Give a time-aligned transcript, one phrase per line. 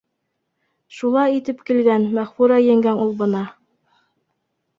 [0.99, 3.45] Шулай итеп килгән Мәғфүрә еңгәң ул бына.